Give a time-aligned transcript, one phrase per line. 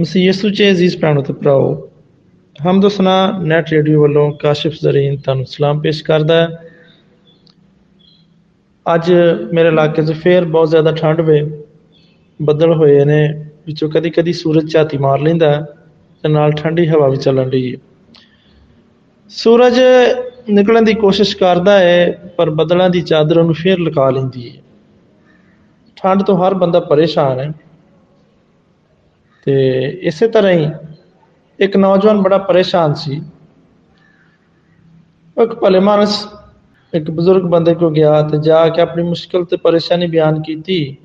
[0.00, 1.88] ਮਸੀਹ ਯਿਸੂ ਚ ਅਜ਼ੀਜ਼ ਭੈਣੋ ਤੇ ਭਰਾਓ
[2.70, 6.48] ਹਮਦ ਸਨਾ ਨੈਟ ਰੇਡੀਓ ਵੱਲੋਂ ਕਾਸ਼ਿਫ ਜ਼ਰੀਨ ਤੁਹਾਨੂੰ ਸਲਾਮ ਪੇਸ਼ ਕਰਦਾ ਹੈ।
[8.94, 9.12] ਅੱਜ
[9.52, 11.62] ਮੇਰੇ ਇਲਾਕੇ 'ਚ ਫੇਰ ਬਹੁਤ ਜ਼ਿਆਦਾ ਠੰਡ ਵੇ,
[12.42, 15.66] ਬੱਦਲ ਹੋਏ ਨੇ, ਵਿੱਚੋਂ ਕਦੀ ਕਦੀ ਸੂਰਜ ਝਾਤੀ ਮਾਰ ਲੈਂਦਾ
[16.22, 17.78] ਤੇ ਨਾਲ ਠੰਡੀ ਹਵਾ ਵੀ ਚੱਲਣ ਰਹੀ ਹੈ।
[19.28, 19.80] ਸੂਰਜ
[20.50, 24.62] ਨਿਕਲਣ ਦੀ ਕੋਸ਼ਿਸ਼ ਕਰਦਾ ਹੈ, ਪਰ ਬੱਦਲਾਂ ਦੀ ਚਾਦਰ ਉਹਨੂੰ ਫੇਰ ਲਗਾ ਲੈਂਦੀ ਹੈ।
[25.96, 27.52] ਠੰਡ ਤੋਂ ਹਰ ਬੰਦਾ ਪਰੇਸ਼ਾਨ ਹੈ।
[29.44, 30.70] ਤੇ ਇਸੇ ਤਰ੍ਹਾਂ ਹੀ
[31.58, 33.22] ਇੱਕ ਨੌਜਵਾਨ ਬੜਾ ਪਰੇਸ਼ਾਨ ਸੀ।
[35.42, 36.28] ਇੱਕ ਭਲੇ ਮਾਨਸ,
[36.94, 40.96] ਇੱਕ ਬਜ਼ੁਰਗ ਬੰਦੇ ਕੋ ਗਿਆ ਤੇ ਜਾ ਕੇ ਆਪਣੀ ਮੁਸ਼ਕਲ ਤੇ ਪਰੇਸ਼ਾਨੀ ਬਿਆਨ ਕੀਤੀ।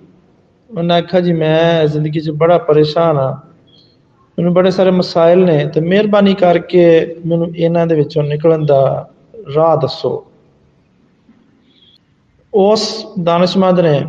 [0.77, 3.41] ਉਹਨਾਂ ਆਖਿਆ, ਜੀ, ਮੈਂ ਜ਼ਿੰਦਗੀ 'ਚ ਬੜਾ ਪਰੇਸ਼ਾਨ ਆ
[4.39, 9.09] ਮੈਨੂੰ ਬੜੇ ਸਾਰੇ ਮਸਾਇਲ ਨੇ ਤੇ ਮਿਹਰਬਾਨੀ ਕਰਕੇ ਮੈਨੂੰ ਇਹਨਾਂ ਦੇ ਵਿੱਚੋਂ ਨਿਕਲਣ ਦਾ
[9.55, 10.25] ਰਾਹ ਦੱਸੋ।
[12.53, 14.01] ਉਸ ਦਾਨਸ਼ਮੰਦ ਨੇ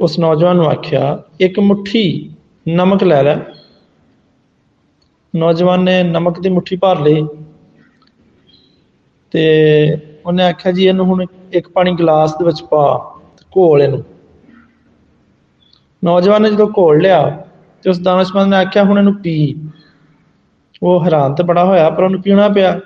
[0.00, 2.34] ਉਸ ਨੌਜਵਾਨ ਨੂੰ ਆਖਿਆ, ਇੱਕ ਮੁਠੀ
[2.68, 3.36] ਨਮਕ ਲੈ ਲੈ।
[5.36, 7.26] ਨੌਜਵਾਨ ਨੇ ਨਮਕ ਦੀ ਮੁਠੀ ਭਰ ਲਈ
[9.30, 9.42] ਤੇ
[10.26, 13.14] ਉਹਨੇ ਆਖਿਆ ਜੀ ਇਹਨੂੰ ਹੁਣ ਇੱਕ ਪਾਣੀ ਗਲਾਸ ਦੇ ਵਿੱਚ ਪਾ
[13.56, 14.04] ਘੋਲ ਇਹਨੂੰ।
[16.04, 17.44] ਨੌਜਵਾਨ ਨੇ ਜਦੋਂ ਘੋਲ ਲਿਆ
[17.82, 19.56] ਤੇ ਉਸ ਦਾਨਸ਼ਮੰਦ ਨੇ ਆਖਿਆ ਹੁਣ ਇਹਨੂੰ ਪੀ।
[20.82, 22.80] ਉਹ ਹੈਰਾਨ ਤੇ ਬੜਾ ਹੋਇਆ ਪਰ ਉਹਨੂੰ ਪੀਣਾ ਪਿਆ।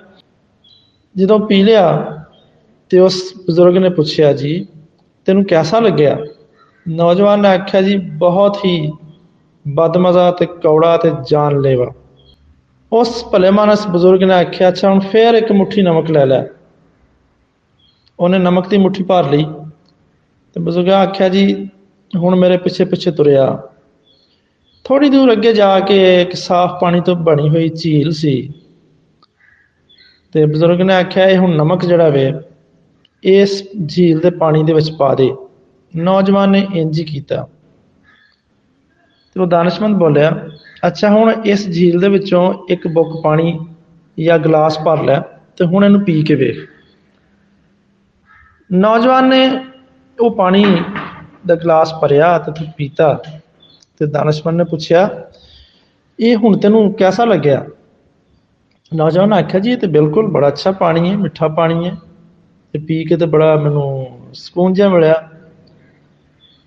[1.17, 2.17] ਜਦੋਂ ਪੀ ਲਿਆ
[2.89, 4.67] ਤੇ ਉਸ ਬਜ਼ੁਰਗ ਨੇ ਪੁੱਛਿਆ ਜੀ,
[5.25, 6.17] ਤੈਨੂੰ ਕਿਹਦਾ ਲੱਗਿਆ?
[6.87, 8.91] ਨੌਜਵਾਨ ਨੇ ਆਖਿਆ ਜੀ, ਬਹੁਤ ਹੀ
[9.67, 11.93] ਬਦਮਜ਼ਾ ਤੇ ਕੌੜਾ ਤੇ ਜਾਨਲੇਵਾ
[12.91, 16.43] ਉਸ ਭਲੇ ਮਾਨਸ ਬਜ਼ੁਰਗ ਨੇ ਆਖਿਆ, ਅੱਛਾ, ਹੁਣ ਫੇਰ ਇੱਕ ਮੁਠੀ ਨਮਕ ਲੈ ਲੈ।
[18.19, 19.45] ਉਹਨੇ ਨਮਕ ਦੀ ਮੁਠੀ ਭਰ ਲਈ
[20.53, 21.69] ਤੇ ਬਜ਼ੁਰਗ ਆਖਿਆ, ਜੀ,
[22.17, 23.61] ਹੁਣ ਮੇਰੇ ਪਿੱਛੇ ਪਿੱਛੇ ਤੁਰਿਆ।
[24.83, 28.53] ਥੋੜੀ ਦੂਰ ਅੱਗੇ ਜਾ ਕੇ ਇੱਕ ਸਾਫ਼ ਪਾਣੀ ਤੋਂ ਬਣੀ ਹੋਈ ਝੀਲ ਸੀ।
[30.31, 32.33] ਤੇ ਬਜ਼ੁਰਗ ਨੇ ਆਖਿਆ, ਇਹ ਹੁਣ ਨਮਕ ਜਿਹੜਾ ਵੇ,
[33.23, 35.31] ਇਸ ਝੀਲ ਦੇ ਪਾਣੀ ਦੇ ਵਿੱਚ ਪਾ ਦੇ।
[35.95, 37.47] ਨੌਜਵਾਨ ਨੇ ਇੰਜ ਹੀ ਕੀਤਾ।
[39.35, 40.31] ਤੇ ਉਹ ਦਾਨਸ਼ਮੰਦ ਬੋਲਿਆ
[40.87, 43.59] ਅੱਛਾ, ਹੁਣ ਇਸ ਝੀਲ ਦੇ ਵਿੱਚੋਂ ਇੱਕ ਬੁੱਕ ਪਾਣੀ
[44.17, 45.19] ਜਾਂ ਗਲਾਸ ਭਰ ਲੈ
[45.57, 46.57] ਤੇ ਹੁਣ ਇਹਨੂੰ ਪੀ ਕੇ ਵੇਖ।
[48.71, 49.49] ਨੌਜਵਾਨ ਨੇ
[50.17, 50.63] ਉਹ ਪਾਣੀ
[51.47, 53.13] ਦਾ ਗਲਾਸ ਭਰਿਆ ਤੇ ਤੂੰ ਪੀਤਾ
[53.99, 55.09] ਤੇ ਦਾਨਸ਼ਮੰਦ ਨੇ ਪੁੱਛਿਆ,
[56.19, 57.65] ਇਹ ਹੁਣ ਤੈਨੂੰ ਕਿਹਦਾ ਲੱਗਿਆ?
[58.91, 61.95] ਨੌਜਵਾਨ ਨੇ ਆਖਿਆ, ਜੀ, ਇਹ ਤੇ ਬਿਲਕੁਲ ਬੜਾ ਅੱਛਾ ਪਾਣੀ ਹੈ, ਮਿੱਠਾ ਪਾਣੀ ਹੈ
[62.73, 65.21] ਤੇ ਪੀ ਕੇ ਤੇ ਬੜਾ ਮੈਨੂੰ ਸਕੂਨ ਜਿਹਾ ਮਿਲਿਆ।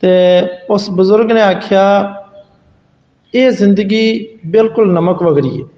[0.02, 0.10] ਤੇ
[0.70, 1.84] ਉਸ ਬਜ਼ੁਰਗ ਨੇ ਆਖਿਆ
[3.36, 5.68] ਇਹ ਜ਼ਿੰਦਗੀ ਬਿਲਕੁਲ ਨਮਕ ਵਗਰੀ ਹੈ।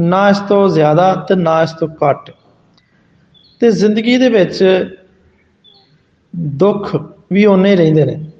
[0.00, 2.30] ਨਾ ਇਸ ਤੋਂ ਜ਼ਿਆਦਾ ਤੇ ਨਾ ਇਸ ਤੋਂ ਘੱਟ।
[3.60, 4.64] ਤੇ ਜ਼ਿੰਦਗੀ ਦੇ ਵਿੱਚ
[6.36, 6.96] ਦੁੱਖ
[7.32, 8.30] ਵੀ ਉਹਨੇ ਰਹਿੰਦੇ ਨੇ।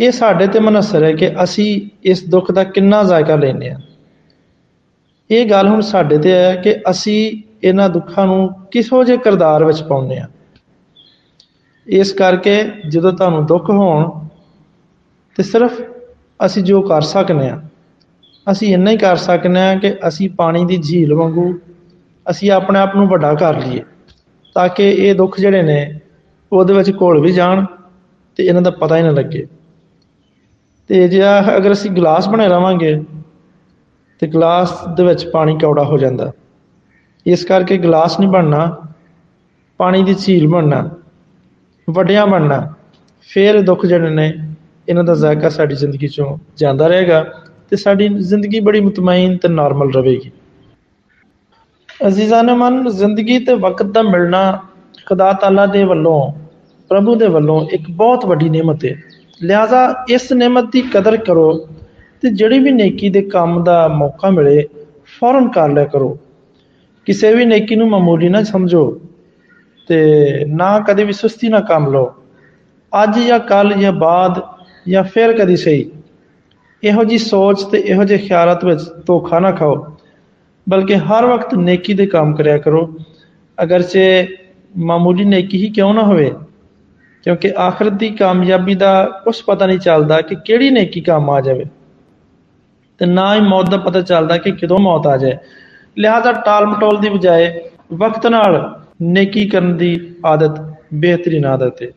[0.00, 3.78] ਇਹ ਸਾਡੇ ਤੇ ਮਨਸਰ ਹੈ ਕਿ ਅਸੀਂ ਇਸ ਦੁੱਖ ਦਾ ਕਿੰਨਾ ਜ਼ਾਇਕਾ ਲੈਨੇ ਆ
[5.30, 9.82] ਇਹ ਗੱਲ ਹੁਣ ਸਾਡੇ ਤੇ ਹੈ ਕਿ ਅਸੀਂ ਇਹਨਾਂ ਦੁੱਖਾਂ ਨੂੰ ਕਿਸੋ ਜੇ ਕਿਰਦਾਰ ਵਿੱਚ
[9.82, 10.28] ਪਾਉਂਦੇ ਆ
[11.86, 14.26] ਇਸ ਕਰਕੇ ਜਦੋਂ ਤੁਹਾਨੂੰ ਦੁੱਖ ਹੋਣ
[15.36, 15.80] ਤੇ ਸਿਰਫ
[16.40, 17.60] ਅਸੀਂ ਜੋ ਕਰ ਸਕਨੇ ਆ।
[18.46, 21.52] ਅਸੀਂ ਇੰਨਾ ਹੀ ਕਰ ਸਕਨੇ ਆ ਕਿ ਅਸੀਂ ਪਾਣੀ ਦੀ ਝੀਲ ਵਾਂਗੂ
[22.26, 23.82] ਅਸੀਂ ਆਪਣੇ ਆਪ ਨੂੰ ਵੱਡਾ ਕਰ ਲਈਏ,
[24.56, 26.00] ਤਾਂ ਕਿ ਇਹ ਦੁੱਖ ਜਿਹੜੇ ਨੇ
[26.52, 27.64] ਉਹਦੇ ਵਿੱਚ ਘੁਲ ਵੀ ਜਾਣ
[28.38, 29.46] ਤੇ ਇਹਨਾਂ ਦਾ ਪਤਾ ਹੀ ਨਾ ਲੱਗੇ।
[30.90, 31.22] ਤੇ ਜੇ
[31.56, 32.94] ਅਗਰ ਅਸੀਂ ਗਲਾਸ ਬਣੇ ਰਵਾਂਗੇ,
[34.22, 36.30] ਤੇ ਗਲਾਸ ਦੇ ਵਿੱਚ ਪਾਣੀ ਕੌੜਾ ਹੋ ਜਾਂਦਾ।
[37.26, 38.76] ਇਸ ਕਰਕੇ ਗਲਾਸ ਨਹੀਂ ਬਣਨਾ,
[39.80, 40.88] ਪਾਣੀ ਦੀ ਝੀਲ ਬਣਨਾ,
[41.88, 42.74] ਵੱਡਿਆਂ ਬਣਨਾ,
[43.30, 44.32] ਫਿਰ ਦੁੱਖ ਜਿਹੜੇ ਨੇ
[44.88, 47.22] ਇਹਨਾਂ ਦਾ ਜ਼ਾਇਕਾ ਸਾਡੀ ਜ਼ਿੰਦਗੀ ਚੋਂ ਜਾਂਦਾ ਰਹੇਗਾ
[47.70, 50.30] ਤੇ ਸਾਡੀ ਜ਼ਿੰਦਗੀ ਬੜੀ ਮਤਮਈਨ ਤੇ ਨਾਰਮਲ ਰਹੇਗੀ।
[52.06, 54.60] ਅਜ਼ੀਜ਼ਾਨ ਮਨ ਜ਼ਿੰਦਗੀ ਤੇ ਵਕਤ ਦਾ ਮਿਲਣਾ
[55.06, 56.32] ਖੁਦਾ ਤਾਲਾ ਦੇ ਵੱਲੋਂ,
[56.90, 58.94] ਪ੍ਰਭੂ ਦੇ ਵੱਲੋਂ ਇੱਕ ਬਹੁਤ ਵੱਡੀ ਨੇਮਤ ਹੈ।
[59.42, 61.68] ਲਿਹਾਜ਼ਾ ਇਸ ਨੇਮਤ ਦੀ ਕਦਰ ਕਰੋ
[62.22, 64.68] ਤੇ ਜਿਹੜੀ ਵੀ ਨੇਕੀ ਦੇ ਕੰਮ ਦਾ ਮੌਕਾ ਮਿਲੇ,
[65.20, 66.18] ਫੌਰਨ ਕਰ ਲਿਆ ਕਰੋ।
[67.06, 69.00] ਕਿਸੇ ਵੀ ਨੇਕੀ ਨੂੰ ਮਾਮੂਲੀ ਨਾ ਸਮਝੋ
[69.88, 72.14] ਤੇ ਨਾ ਕਦੇ ਵੀ ਸੁਸਤੀ ਨਾ ਕੰਮ ਲਓ।
[72.92, 74.40] ਅੱਜ ਜਾਂ ਕੱਲ ਜਾਂ ਬਾਅਦ
[74.88, 75.90] ਜਾਂ ਫਿਰ ਕਦੀ ਸਹੀ।
[76.84, 79.96] ਇਹੋ ਜੀ ਸੋਚ ਤੇ ਇਹੋ ਜਿਹੇ ਖਿਆਲਾਂ ਵਿੱਚ ਧੋਖਾ ਨਾ ਖਾਓ,
[80.68, 82.96] ਬਲਕਿ ਹਰ ਵਕਤ ਨੇਕੀ ਦੇ ਕੰਮ ਕਰਿਆ ਕਰੋ।
[83.62, 84.28] ਅਗਰਚੇ
[84.76, 86.32] ਮਾਮੂਲੀ ਨੇਕੀ ਹੀ ਕਿਉਂ ਨਾ ਹੋਵੇ?
[87.24, 91.64] ਕਿਉਂਕਿ ਆਖਰਤ ਦੀ ਕਾਮਯਾਬੀ ਦਾ ਕੁਝ ਪਤਾ ਨਹੀਂ ਚੱਲਦਾ ਕਿ ਕਿਹੜੀ ਨੇਕੀ ਕੰਮ ਆ ਜਾਵੇ।
[92.98, 95.36] ਤੇ ਨਾ ਹੀ ਮੌਤ ਦਾ ਪਤਾ ਚੱਲਦਾ ਕਿ ਕਦੋਂ ਮੌਤ ਆ ਜਾਏ।
[95.98, 97.60] ਲਿਹਾਜ਼ਾ ਟਾਲ ਮਟੋਲ ਦੀ ਬਜਾਏ
[97.92, 101.88] ਵਕਤ ਨਾਲ ਨੇਕੀ ਕਰਨ ਦੀ ਆਦਤ ਬਿਹਤਰੀਨ ਆਦਤ ਹੈ।